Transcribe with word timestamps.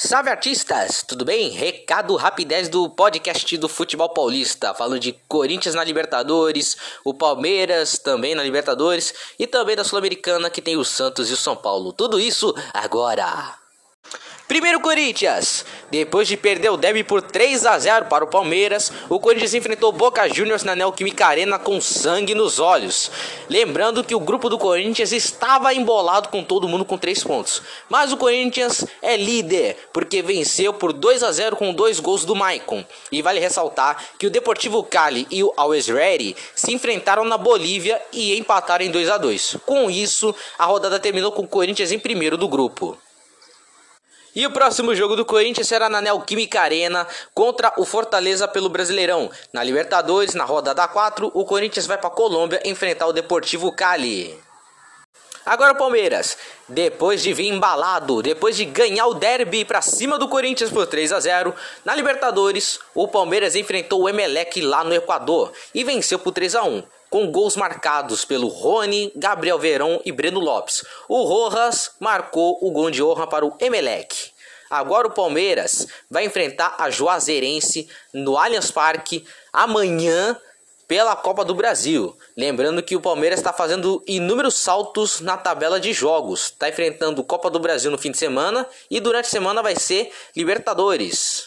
Salve 0.00 0.30
artistas, 0.30 1.02
tudo 1.02 1.24
bem? 1.24 1.48
Recado 1.48 2.14
rapidez 2.14 2.68
do 2.68 2.88
podcast 2.88 3.58
do 3.58 3.68
Futebol 3.68 4.08
Paulista, 4.08 4.72
falando 4.72 5.00
de 5.00 5.10
Corinthians 5.26 5.74
na 5.74 5.82
Libertadores, 5.82 6.76
o 7.04 7.12
Palmeiras 7.12 7.98
também 7.98 8.32
na 8.32 8.44
Libertadores 8.44 9.12
e 9.36 9.44
também 9.44 9.74
da 9.74 9.82
Sul-Americana 9.82 10.50
que 10.50 10.62
tem 10.62 10.76
o 10.76 10.84
Santos 10.84 11.28
e 11.28 11.32
o 11.32 11.36
São 11.36 11.56
Paulo. 11.56 11.92
Tudo 11.92 12.20
isso 12.20 12.54
agora. 12.72 13.57
Primeiro 14.48 14.80
Corinthians. 14.80 15.62
Depois 15.90 16.26
de 16.26 16.34
perder 16.34 16.70
o 16.70 16.78
derby 16.78 17.04
por 17.04 17.20
3 17.20 17.66
a 17.66 17.78
0 17.78 18.06
para 18.06 18.24
o 18.24 18.28
Palmeiras, 18.28 18.90
o 19.10 19.20
Corinthians 19.20 19.52
enfrentou 19.52 19.92
Boca 19.92 20.26
Juniors 20.26 20.64
na 20.64 20.74
Neoquímica 20.74 21.26
Arena 21.26 21.58
com 21.58 21.78
sangue 21.82 22.34
nos 22.34 22.58
olhos. 22.58 23.10
Lembrando 23.46 24.02
que 24.02 24.14
o 24.14 24.20
grupo 24.20 24.48
do 24.48 24.56
Corinthians 24.56 25.12
estava 25.12 25.74
embolado 25.74 26.30
com 26.30 26.42
todo 26.42 26.66
mundo 26.66 26.86
com 26.86 26.96
3 26.96 27.22
pontos. 27.24 27.60
Mas 27.90 28.10
o 28.10 28.16
Corinthians 28.16 28.86
é 29.02 29.18
líder, 29.18 29.76
porque 29.92 30.22
venceu 30.22 30.72
por 30.72 30.94
2 30.94 31.22
a 31.22 31.30
0 31.30 31.54
com 31.54 31.74
dois 31.74 32.00
gols 32.00 32.24
do 32.24 32.34
Maicon. 32.34 32.82
E 33.12 33.20
vale 33.20 33.40
ressaltar 33.40 34.02
que 34.18 34.26
o 34.26 34.30
Deportivo 34.30 34.82
Cali 34.82 35.26
e 35.30 35.44
o 35.44 35.52
Always 35.58 35.88
Ready 35.88 36.34
se 36.54 36.72
enfrentaram 36.72 37.24
na 37.24 37.36
Bolívia 37.36 38.00
e 38.10 38.38
empataram 38.38 38.82
em 38.82 38.90
2 38.90 39.10
a 39.10 39.18
2. 39.18 39.58
Com 39.66 39.90
isso, 39.90 40.34
a 40.58 40.64
rodada 40.64 40.98
terminou 40.98 41.32
com 41.32 41.42
o 41.42 41.48
Corinthians 41.48 41.92
em 41.92 41.98
primeiro 41.98 42.38
do 42.38 42.48
grupo. 42.48 42.96
E 44.34 44.46
o 44.46 44.50
próximo 44.50 44.94
jogo 44.94 45.16
do 45.16 45.24
Corinthians 45.24 45.68
será 45.68 45.88
na 45.88 46.00
Neoquímica 46.00 46.60
Arena 46.60 47.06
contra 47.34 47.72
o 47.76 47.84
Fortaleza 47.84 48.46
pelo 48.46 48.68
Brasileirão. 48.68 49.30
Na 49.52 49.62
Libertadores, 49.64 50.34
na 50.34 50.44
rodada 50.44 50.86
4, 50.86 51.30
o 51.34 51.44
Corinthians 51.44 51.86
vai 51.86 51.98
para 51.98 52.10
Colômbia 52.10 52.60
enfrentar 52.64 53.06
o 53.06 53.12
Deportivo 53.12 53.72
Cali. 53.72 54.47
Agora 55.48 55.72
o 55.72 55.76
Palmeiras, 55.76 56.36
depois 56.68 57.22
de 57.22 57.32
vir 57.32 57.48
embalado, 57.48 58.20
depois 58.20 58.54
de 58.54 58.66
ganhar 58.66 59.06
o 59.06 59.14
derby 59.14 59.64
para 59.64 59.80
cima 59.80 60.18
do 60.18 60.28
Corinthians 60.28 60.70
por 60.70 60.86
3 60.86 61.10
a 61.10 61.20
0, 61.20 61.54
na 61.86 61.94
Libertadores, 61.94 62.78
o 62.94 63.08
Palmeiras 63.08 63.56
enfrentou 63.56 64.02
o 64.02 64.08
Emelec 64.10 64.60
lá 64.60 64.84
no 64.84 64.94
Equador 64.94 65.50
e 65.74 65.82
venceu 65.82 66.18
por 66.18 66.32
3 66.32 66.54
a 66.54 66.64
1 66.64 66.82
com 67.08 67.32
gols 67.32 67.56
marcados 67.56 68.26
pelo 68.26 68.48
Rony, 68.48 69.10
Gabriel 69.16 69.58
Verão 69.58 69.98
e 70.04 70.12
Breno 70.12 70.38
Lopes. 70.38 70.84
O 71.08 71.22
Rojas 71.22 71.92
marcou 71.98 72.58
o 72.60 72.70
gol 72.70 72.90
de 72.90 73.02
honra 73.02 73.26
para 73.26 73.46
o 73.46 73.56
Emelec. 73.58 74.30
Agora 74.68 75.08
o 75.08 75.12
Palmeiras 75.12 75.86
vai 76.10 76.26
enfrentar 76.26 76.74
a 76.78 76.90
Juazeirense 76.90 77.88
no 78.12 78.36
Allianz 78.36 78.70
Parque 78.70 79.24
amanhã 79.50 80.38
pela 80.88 81.14
Copa 81.14 81.44
do 81.44 81.54
Brasil. 81.54 82.16
Lembrando 82.34 82.82
que 82.82 82.96
o 82.96 83.00
Palmeiras 83.00 83.38
está 83.38 83.52
fazendo 83.52 84.02
inúmeros 84.06 84.54
saltos 84.54 85.20
na 85.20 85.36
tabela 85.36 85.78
de 85.78 85.92
jogos. 85.92 86.46
Está 86.46 86.70
enfrentando 86.70 87.22
Copa 87.22 87.50
do 87.50 87.60
Brasil 87.60 87.90
no 87.90 87.98
fim 87.98 88.10
de 88.10 88.16
semana 88.16 88.66
e 88.90 88.98
durante 88.98 89.26
a 89.26 89.30
semana 89.30 89.62
vai 89.62 89.76
ser 89.76 90.10
Libertadores. 90.34 91.46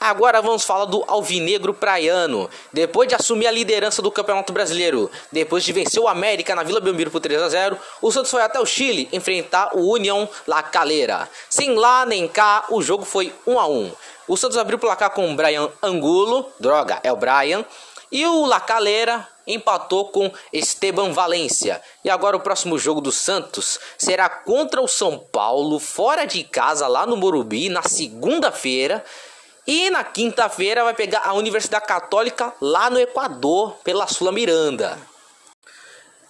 Agora 0.00 0.40
vamos 0.40 0.64
falar 0.64 0.84
do 0.84 1.04
Alvinegro 1.08 1.74
Praiano. 1.74 2.48
Depois 2.72 3.08
de 3.08 3.16
assumir 3.16 3.48
a 3.48 3.50
liderança 3.50 4.00
do 4.00 4.12
Campeonato 4.12 4.52
Brasileiro, 4.52 5.10
depois 5.32 5.64
de 5.64 5.72
vencer 5.72 6.00
o 6.00 6.06
América 6.06 6.54
na 6.54 6.62
Vila 6.62 6.80
Belmiro 6.80 7.10
por 7.10 7.20
3 7.20 7.42
a 7.42 7.48
0, 7.48 7.78
o 8.00 8.12
Santos 8.12 8.30
foi 8.30 8.42
até 8.42 8.60
o 8.60 8.66
Chile 8.66 9.08
enfrentar 9.12 9.70
o 9.74 9.92
União 9.92 10.28
La 10.46 10.62
Calera. 10.62 11.28
Sem 11.50 11.74
lá 11.74 12.06
nem 12.06 12.28
cá, 12.28 12.64
o 12.70 12.80
jogo 12.80 13.04
foi 13.04 13.32
1 13.44 13.58
a 13.58 13.66
1. 13.66 13.92
O 14.28 14.36
Santos 14.36 14.56
abriu 14.56 14.76
o 14.76 14.80
placar 14.80 15.10
com 15.10 15.32
o 15.32 15.34
Brian 15.34 15.68
Angulo, 15.82 16.46
droga, 16.60 17.00
é 17.02 17.10
o 17.10 17.16
Brian, 17.16 17.64
e 18.10 18.26
o 18.26 18.46
La 18.46 18.60
Calera 18.60 19.26
empatou 19.46 20.08
com 20.08 20.30
Esteban 20.52 21.12
Valência. 21.12 21.82
E 22.04 22.10
agora 22.10 22.36
o 22.36 22.40
próximo 22.40 22.78
jogo 22.78 23.00
do 23.00 23.10
Santos 23.10 23.78
será 23.96 24.28
contra 24.28 24.80
o 24.80 24.88
São 24.88 25.18
Paulo, 25.18 25.78
fora 25.78 26.26
de 26.26 26.44
casa, 26.44 26.86
lá 26.86 27.06
no 27.06 27.16
Morumbi, 27.16 27.68
na 27.68 27.82
segunda-feira. 27.82 29.04
E 29.66 29.90
na 29.90 30.04
quinta-feira 30.04 30.84
vai 30.84 30.94
pegar 30.94 31.22
a 31.24 31.34
Universidade 31.34 31.86
Católica 31.86 32.54
lá 32.60 32.88
no 32.88 32.98
Equador, 32.98 33.76
pela 33.84 34.06
Sula 34.06 34.32
Miranda. 34.32 34.98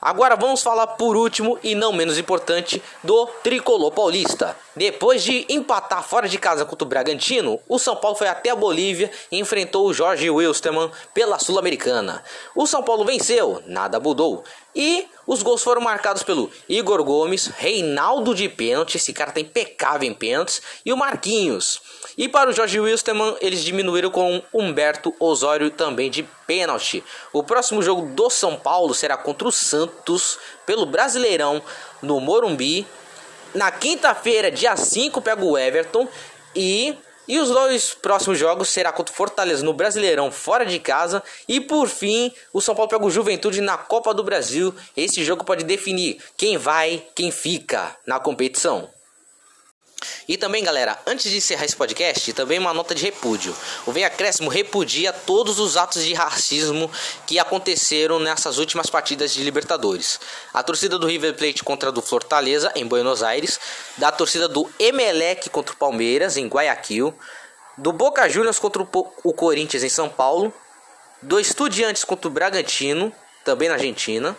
Agora 0.00 0.36
vamos 0.36 0.62
falar 0.62 0.86
por 0.88 1.16
último 1.16 1.58
e 1.62 1.74
não 1.74 1.92
menos 1.92 2.18
importante 2.18 2.82
do 3.02 3.26
tricolor 3.42 3.90
paulista. 3.90 4.54
Depois 4.74 5.22
de 5.22 5.46
empatar 5.48 6.02
fora 6.02 6.28
de 6.28 6.38
casa 6.38 6.66
contra 6.66 6.84
o 6.84 6.88
Bragantino, 6.88 7.58
o 7.66 7.78
São 7.78 7.96
Paulo 7.96 8.16
foi 8.16 8.28
até 8.28 8.50
a 8.50 8.56
Bolívia 8.56 9.10
e 9.32 9.38
enfrentou 9.38 9.86
o 9.86 9.94
Jorge 9.94 10.28
Wilstermann 10.28 10.90
pela 11.14 11.38
Sul-Americana. 11.38 12.22
O 12.54 12.66
São 12.66 12.82
Paulo 12.82 13.06
venceu, 13.06 13.62
nada 13.66 13.98
mudou. 13.98 14.44
E 14.74 15.08
os 15.26 15.42
gols 15.42 15.62
foram 15.62 15.80
marcados 15.80 16.22
pelo 16.22 16.50
Igor 16.68 17.02
Gomes, 17.02 17.46
Reinaldo 17.46 18.34
de 18.34 18.48
pênalti, 18.48 18.96
esse 18.96 19.12
cara 19.12 19.32
tá 19.32 19.40
impecável 19.40 20.08
em 20.08 20.14
pênaltis, 20.14 20.62
e 20.84 20.92
o 20.92 20.96
Marquinhos. 20.96 21.80
E 22.16 22.28
para 22.28 22.50
o 22.50 22.52
Jorge 22.52 22.78
Wilstermann, 22.78 23.36
eles 23.40 23.64
diminuíram 23.64 24.10
com 24.10 24.42
Humberto 24.54 25.14
Osório 25.18 25.70
também 25.70 26.10
de 26.10 26.22
pênalti. 26.46 27.02
O 27.32 27.42
próximo 27.42 27.82
jogo 27.82 28.14
do 28.14 28.30
São 28.30 28.56
Paulo 28.56 28.94
será 28.94 29.16
contra 29.16 29.48
o 29.48 29.52
Santos 29.52 30.38
pelo 30.64 30.86
Brasileirão 30.86 31.60
no 32.00 32.20
Morumbi. 32.20 32.86
Na 33.54 33.70
quinta-feira, 33.70 34.50
dia 34.50 34.76
5, 34.76 35.20
pega 35.20 35.44
o 35.44 35.58
Everton 35.58 36.08
e 36.54 36.96
e 37.28 37.38
os 37.38 37.48
dois 37.48 37.94
próximos 37.94 38.38
jogos 38.38 38.68
será 38.68 38.92
contra 38.92 39.12
o 39.12 39.16
Fortaleza 39.16 39.64
no 39.64 39.72
Brasileirão 39.72 40.30
fora 40.30 40.64
de 40.64 40.78
casa 40.78 41.22
e 41.48 41.60
por 41.60 41.88
fim 41.88 42.32
o 42.52 42.60
São 42.60 42.74
Paulo 42.74 42.90
pega 42.90 43.04
o 43.04 43.10
Juventude 43.10 43.60
na 43.60 43.76
Copa 43.76 44.14
do 44.14 44.24
Brasil. 44.24 44.74
Esse 44.96 45.24
jogo 45.24 45.44
pode 45.44 45.64
definir 45.64 46.18
quem 46.36 46.56
vai, 46.56 47.02
quem 47.14 47.30
fica 47.30 47.96
na 48.06 48.18
competição. 48.18 48.95
E 50.28 50.36
também, 50.36 50.62
galera, 50.62 50.98
antes 51.06 51.30
de 51.30 51.36
encerrar 51.36 51.64
esse 51.64 51.76
podcast, 51.76 52.32
também 52.32 52.58
uma 52.58 52.74
nota 52.74 52.94
de 52.94 53.04
repúdio. 53.04 53.54
O 53.86 53.92
Vem 53.92 54.04
repudia 54.50 55.12
todos 55.12 55.58
os 55.58 55.76
atos 55.76 56.02
de 56.04 56.14
racismo 56.14 56.90
que 57.26 57.38
aconteceram 57.38 58.18
nessas 58.18 58.58
últimas 58.58 58.88
partidas 58.88 59.32
de 59.32 59.42
Libertadores. 59.42 60.18
A 60.52 60.62
torcida 60.62 60.98
do 60.98 61.06
River 61.06 61.34
Plate 61.34 61.62
contra 61.62 61.88
a 61.88 61.92
do 61.92 62.02
Fortaleza, 62.02 62.72
em 62.74 62.86
Buenos 62.86 63.22
Aires, 63.22 63.58
da 63.96 64.10
torcida 64.10 64.48
do 64.48 64.70
Emelec 64.78 65.48
contra 65.50 65.74
o 65.74 65.78
Palmeiras, 65.78 66.36
em 66.36 66.46
Guayaquil, 66.46 67.14
do 67.78 67.92
Boca 67.92 68.28
Juniors 68.28 68.58
contra 68.58 68.82
o 68.82 69.32
Corinthians, 69.32 69.82
em 69.82 69.88
São 69.88 70.08
Paulo, 70.08 70.52
do 71.22 71.38
Estudiantes 71.38 72.04
contra 72.04 72.28
o 72.28 72.30
Bragantino, 72.30 73.12
também 73.44 73.68
na 73.68 73.74
Argentina, 73.74 74.36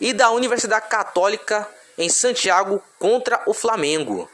e 0.00 0.12
da 0.12 0.30
Universidade 0.30 0.88
Católica 0.88 1.68
em 1.96 2.08
Santiago 2.08 2.82
contra 2.98 3.42
o 3.46 3.52
Flamengo. 3.52 4.28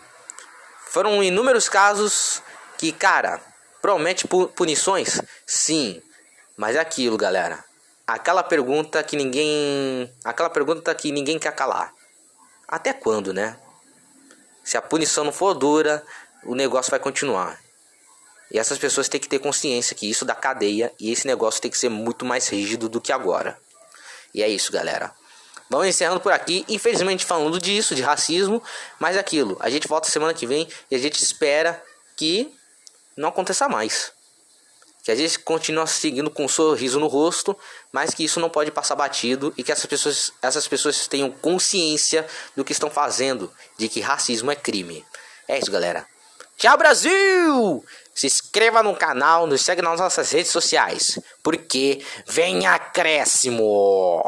Foram 0.95 1.21
inúmeros 1.25 1.69
casos 1.69 2.41
que, 2.79 2.93
cara, 2.93 3.41
promete 3.83 4.29
punições? 4.55 5.21
Sim. 5.45 6.01
Mas 6.57 6.77
é 6.77 6.79
aquilo, 6.79 7.17
galera. 7.17 7.65
Aquela 8.07 8.45
pergunta 8.45 9.03
que 9.03 9.17
ninguém. 9.17 10.09
Aquela 10.23 10.49
pergunta 10.49 10.95
que 10.95 11.11
ninguém 11.11 11.37
quer 11.37 11.53
calar. 11.53 11.93
Até 12.69 12.93
quando, 12.93 13.35
né? 13.35 13.59
Se 14.63 14.77
a 14.77 14.83
punição 14.83 15.25
não 15.25 15.33
for 15.33 15.53
dura, 15.53 16.01
o 16.45 16.55
negócio 16.55 16.93
vai 16.93 17.01
continuar. 17.01 17.59
E 18.53 18.57
essas 18.57 18.79
pessoas 18.79 19.09
têm 19.09 19.21
que 19.21 19.29
ter 19.29 19.41
consciência 19.41 19.97
que 19.97 20.09
isso 20.09 20.25
da 20.25 20.37
cadeia 20.37 20.93
e 21.01 21.11
esse 21.11 21.27
negócio 21.27 21.61
tem 21.61 21.73
que 21.73 21.77
ser 21.77 21.89
muito 21.89 22.25
mais 22.25 22.47
rígido 22.47 22.89
do 22.89 23.01
que 23.01 23.11
agora. 23.11 23.59
E 24.33 24.45
é 24.45 24.49
isso, 24.49 24.71
galera. 24.71 25.13
Vamos 25.69 25.87
encerrando 25.87 26.21
por 26.21 26.33
aqui, 26.33 26.65
infelizmente 26.69 27.25
falando 27.25 27.59
disso, 27.59 27.95
de 27.95 28.03
racismo, 28.03 28.63
mas 28.99 29.17
é 29.17 29.21
aquilo, 29.21 29.57
a 29.61 29.71
gente 29.71 29.89
volta 29.89 30.09
semana 30.11 30.35
que 30.35 30.47
vem 30.47 30.69
e 30.91 30.95
a 30.95 30.99
gente 30.99 31.23
espera 31.23 31.83
que 32.17 32.53
não 33.17 33.29
aconteça 33.29 33.69
mais. 33.69 34.13
Que 35.03 35.11
a 35.11 35.15
gente 35.15 35.39
continue 35.39 35.87
seguindo 35.87 36.31
com 36.31 36.45
um 36.45 36.49
sorriso 36.49 36.99
no 36.99 37.09
rosto, 37.09 37.57
mas 37.93 38.15
que 38.15 38.25
isso 38.25 38.41
não 38.41 38.49
pode 38.49 38.71
passar 38.71 38.95
batido 38.95 39.53
e 39.57 39.63
que 39.63 39.71
essas 39.71 39.87
pessoas, 39.87 40.33
essas 40.41 40.67
pessoas 40.67 41.07
tenham 41.07 41.31
consciência 41.31 42.27
do 42.57 42.65
que 42.65 42.73
estão 42.73 42.91
fazendo, 42.91 43.53
de 43.77 43.89
que 43.89 44.01
racismo 44.01 44.51
é 44.51 44.57
crime. 44.57 45.05
É 45.47 45.59
isso, 45.59 45.71
galera. 45.71 46.07
Tchau, 46.57 46.79
Brasil! 46.79 47.85
Se 48.15 48.27
inscreva 48.27 48.83
no 48.83 48.97
canal, 48.97 49.47
nos 49.47 49.61
segue 49.63 49.83
nas 49.83 50.01
nossas 50.01 50.31
redes 50.31 50.51
sociais, 50.53 51.19
porque 51.43 52.05
vem 52.27 52.67
acréscimo! 52.67 54.23